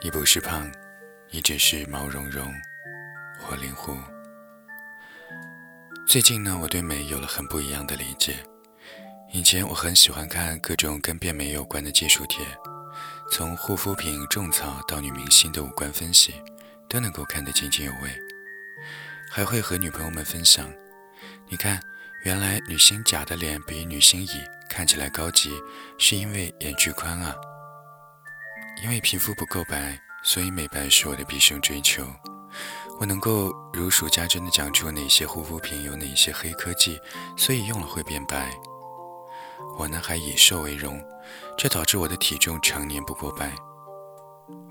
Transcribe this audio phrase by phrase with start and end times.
[0.00, 0.70] 你不是胖，
[1.28, 2.54] 你只是毛茸茸、
[3.40, 3.96] 活灵活。
[6.06, 8.36] 最近呢，我对美有了很不一样的理解。
[9.32, 12.46] 以前我很喜欢看各种跟变美有关的技术帖，
[13.32, 16.32] 从护肤品、种草到女明星的五官分析，
[16.88, 18.08] 都能够看得津津有味。
[19.32, 20.72] 还会和女朋友们分享，
[21.48, 21.82] 你看，
[22.22, 24.30] 原来女星甲的脸比女星乙
[24.70, 25.60] 看起来高级，
[25.98, 27.34] 是因为眼距宽啊。
[28.82, 32.06] 因为皮肤不够白，所以美白是我的毕生追求。
[33.00, 36.98] 我能够如数家珍地讲出哪些护肤品有哪些黑科技，
[37.36, 38.50] 所以用了会变白。
[39.78, 41.02] 我呢还以瘦为荣，
[41.56, 43.52] 这导致我的体重常年不过百。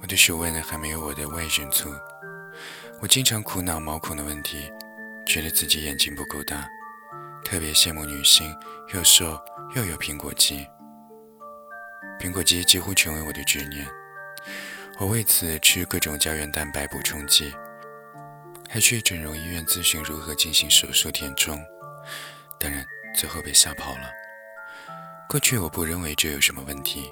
[0.02, 1.90] 我的手腕呢还没有我的外甥粗。
[3.02, 4.72] 我经常苦恼毛孔的问题，
[5.26, 6.68] 觉得自己眼睛不够大，
[7.46, 8.54] 特别羡慕女星
[8.94, 9.40] 又瘦
[9.76, 10.66] 又有苹果肌。
[12.20, 13.88] 苹果肌几乎成为我的执念，
[15.00, 17.54] 我为此吃各种胶原蛋白补充剂，
[18.70, 21.64] 还去整容医院咨询如何进行手术填充，
[22.60, 24.12] 当然最后被吓跑了。
[25.30, 27.12] 过去我不认为这有什么问题，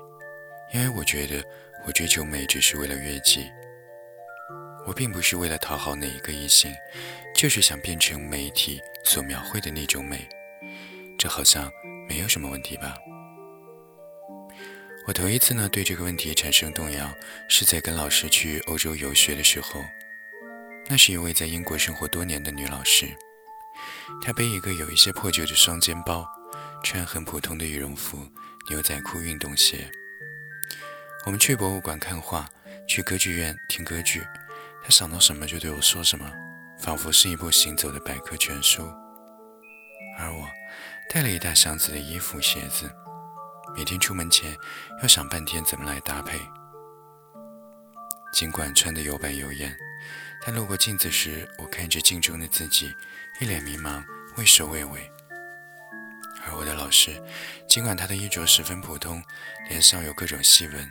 [0.74, 1.44] 因为我觉得
[1.86, 3.46] 我追求美只是为了悦己，
[4.88, 6.74] 我并不是为了讨好哪一个异性，
[7.36, 10.28] 就是想变成媒体所描绘的那种美，
[11.20, 11.72] 这好像
[12.08, 12.96] 没有什么问题吧。
[15.08, 17.14] 我头一次呢对这个问题产生动摇，
[17.48, 19.86] 是在跟老师去欧洲游学的时候。
[20.88, 23.08] 那是一位在英国生活多年的女老师，
[24.20, 26.28] 她背一个有一些破旧的双肩包，
[26.84, 28.18] 穿很普通的羽绒服、
[28.68, 29.90] 牛仔裤、运动鞋。
[31.26, 32.50] 我们去博物馆看画，
[32.88, 34.24] 去歌剧院听歌剧，
[34.84, 36.32] 她想到什么就对我说什么，
[36.80, 38.84] 仿佛是一部行走的百科全书。
[40.18, 40.48] 而我
[41.12, 42.90] 带了一大箱子的衣服、鞋子。
[43.76, 44.58] 每天出门前
[45.02, 46.40] 要想半天怎么来搭配。
[48.32, 49.76] 尽管穿得有板有眼，
[50.46, 52.94] 但路过镜子时，我看着镜中的自己，
[53.40, 54.04] 一脸迷茫，
[54.38, 55.12] 畏首畏尾。
[56.46, 57.22] 而我的老师，
[57.68, 59.22] 尽管他的衣着十分普通，
[59.68, 60.90] 脸上有各种细纹，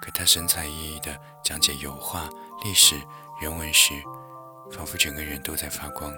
[0.00, 1.14] 可他神采奕奕地
[1.44, 2.28] 讲解油画、
[2.64, 2.94] 历史、
[3.40, 3.92] 人文时，
[4.70, 6.12] 仿佛整个人都在发光。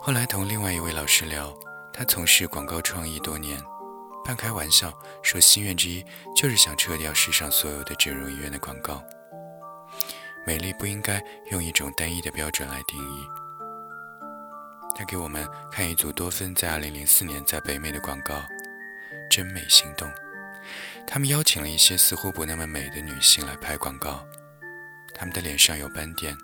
[0.00, 1.54] 后来同另外一位老师聊，
[1.92, 3.62] 他从事广告创意多年。
[4.28, 6.04] 半开玩笑说，心愿之一
[6.36, 9.02] 就是想撤掉世上所有的整容医院的广告。
[10.46, 11.18] 美丽不应该
[11.50, 13.26] 用一种单一的标准来定义。
[14.94, 18.34] 他给我们看一组多芬在2004年在北美的广告，
[19.30, 20.06] 《真美心动》。
[21.06, 24.22] 他们邀请了一些似乎不那么美的女性来拍广告，
[25.14, 26.36] 她们的脸上有斑点，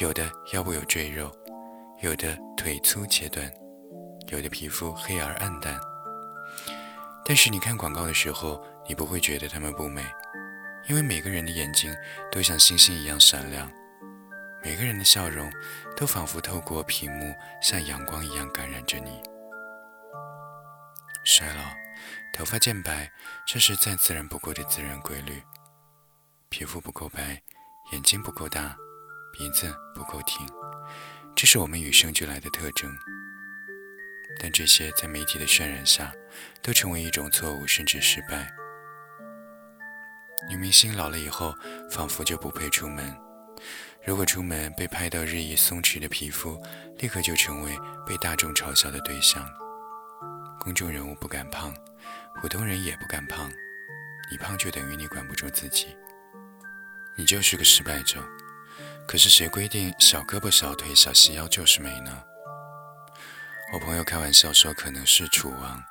[0.00, 1.30] 有的腰部有赘肉，
[2.00, 3.48] 有的腿粗且短，
[4.32, 5.78] 有的皮肤黑而暗淡。
[7.24, 10.04] 但是你看广告的时候，你不会觉得它们不美，
[10.88, 11.94] 因为每个人的眼睛
[12.30, 13.70] 都像星星一样闪亮，
[14.62, 15.50] 每个人的笑容
[15.96, 19.22] 都仿佛透过屏幕像阳光一样感染着你。
[21.24, 21.62] 衰老，
[22.34, 23.10] 头发渐白，
[23.46, 25.42] 这是再自然不过的自然规律。
[26.50, 27.40] 皮肤不够白，
[27.92, 28.76] 眼睛不够大，
[29.32, 30.46] 鼻子不够挺，
[31.34, 32.94] 这是我们与生俱来的特征。
[34.38, 36.12] 但这些在媒体的渲染下，
[36.62, 38.50] 都成为一种错误，甚至失败。
[40.50, 41.54] 女明星老了以后，
[41.90, 43.16] 仿佛就不配出门。
[44.04, 46.60] 如果出门被拍到日益松弛的皮肤，
[46.98, 47.74] 立刻就成为
[48.06, 49.48] 被大众嘲笑的对象。
[50.60, 51.74] 公众人物不敢胖，
[52.40, 53.50] 普通人也不敢胖。
[54.30, 55.96] 你胖就等于你管不住自己，
[57.16, 58.22] 你就是个失败者。
[59.06, 62.22] 可是谁规定小胳膊、小腿、小细腰就是美呢？
[63.74, 65.82] 我朋友开玩笑说，可能是楚王，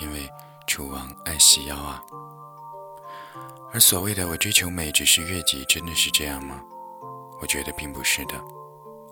[0.00, 0.30] 因为
[0.66, 2.02] 楚王爱细腰啊。
[3.70, 6.58] 而所谓的我追求美只是悦己，真的是这样吗？
[7.38, 8.32] 我觉得并不是的。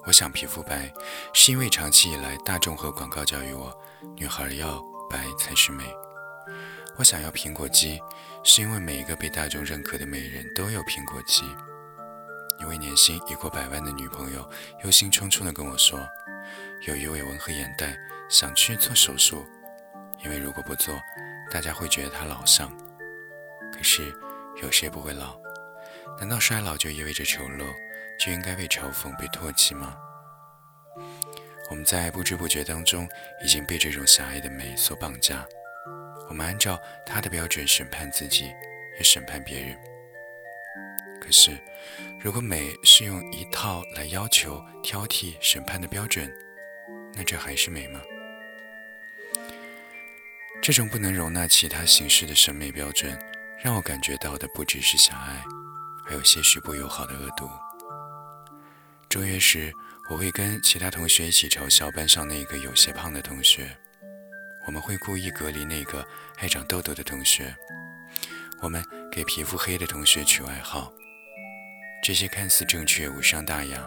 [0.07, 0.91] 我想皮肤白，
[1.35, 3.71] 是因为长期以来大众和广告教育我，
[4.17, 5.85] 女孩要白才是美。
[6.97, 8.01] 我想要苹果肌，
[8.43, 11.45] 是因为每一个被大众认可的美人都有苹果肌。
[12.61, 14.51] 一位年薪已过百万的女朋友
[14.85, 16.01] 忧心忡忡地跟我说。
[16.83, 17.97] 有鱼尾纹和眼袋，
[18.29, 19.47] 想去做手术，
[20.25, 21.01] 因为如果不做，
[21.51, 22.71] 大家会觉得他老相。
[23.73, 24.15] 可是
[24.63, 25.39] 有谁不会老？
[26.19, 27.67] 难道衰老就意味着丑陋，
[28.19, 29.97] 就应该被嘲讽、被唾弃吗？
[31.69, 33.09] 我们在不知不觉当中
[33.45, 35.45] 已经被这种狭隘的美所绑架，
[36.29, 38.53] 我们按照他的标准审判自己，
[38.97, 39.77] 也审判别人。
[41.27, 41.59] 可是，
[42.21, 46.33] 如果美是用一套来要求、挑剔、审判的标准，
[47.13, 48.01] 那这还是美吗？
[50.63, 53.19] 这种不能容纳其他形式的审美标准，
[53.59, 55.43] 让我感觉到的不只是狭隘，
[56.07, 57.51] 还有些许不友好的恶毒。
[59.09, 59.73] 中约时，
[60.09, 63.77] 我会跟其他同学一起嘲笑班上那个有些胖的同学，
[64.65, 66.07] 我们会故意隔离那个
[66.37, 67.53] 爱长痘痘的同学，
[68.63, 68.81] 我们
[69.11, 70.93] 给皮肤黑的同学取外号。
[72.07, 73.85] 这些看似正确、无伤大雅，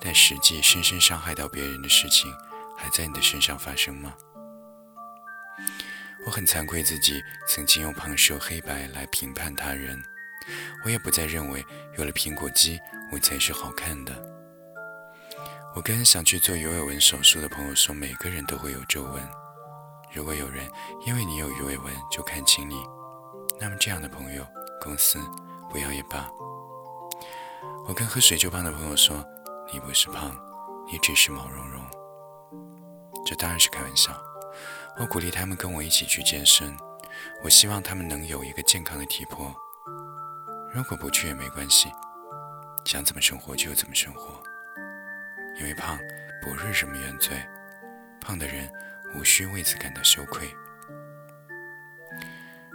[0.00, 2.28] 但实际深深伤害到别人的事情，
[2.76, 4.12] 还在你的身上发生吗？
[6.26, 10.02] 我很惭愧自己曾经用胖瘦黑白来评判他人，
[10.84, 11.64] 我也不再认为
[11.96, 12.80] 有了苹果肌
[13.12, 14.20] 我才是好看的。
[15.76, 19.22] 我跟想去做鱼尾纹手术的朋友说，每个人都会有皱纹。
[20.12, 20.68] 如果有人
[21.06, 22.82] 因为你有鱼尾纹就看轻你，
[23.60, 24.44] 那么这样的朋友，
[24.80, 25.20] 公司
[25.70, 26.28] 不要也罢。
[27.86, 29.24] 我跟喝水就胖的朋友说，
[29.72, 30.36] 你不是胖，
[30.90, 31.82] 你只是毛茸茸。
[33.26, 34.12] 这当然是开玩笑。
[34.98, 36.76] 我鼓励他们跟我一起去健身，
[37.42, 39.54] 我希望他们能有一个健康的体魄。
[40.72, 41.90] 如果不去也没关系，
[42.84, 44.42] 想怎么生活就怎么生活。
[45.58, 45.98] 因为胖
[46.42, 47.36] 不是什么原罪，
[48.20, 48.70] 胖的人
[49.14, 50.48] 无需为此感到羞愧。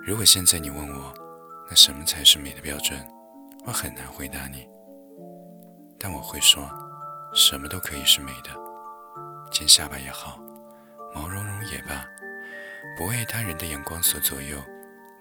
[0.05, 1.13] 如果现在你问我，
[1.69, 2.99] 那什么才是美的标准，
[3.65, 4.67] 我很难回答你。
[6.07, 6.69] 但我会说，
[7.33, 8.51] 什么都可以是美的，
[9.49, 10.37] 尖下巴也好，
[11.15, 12.05] 毛茸茸也罢。
[12.95, 14.63] 不为他人的眼光所左右，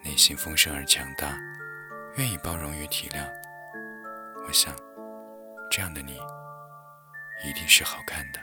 [0.04, 1.38] 内心丰盛而强大，
[2.16, 3.26] 愿意包容与体谅。
[4.46, 4.76] 我想，
[5.70, 6.20] 这样的你，
[7.46, 8.38] 一定是好看的。